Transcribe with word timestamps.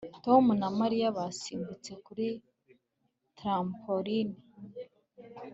Tom 0.23 0.43
na 0.61 0.69
Mariya 0.79 1.15
basimbutse 1.17 1.91
kuri 2.05 2.25
trampoline 3.37 4.39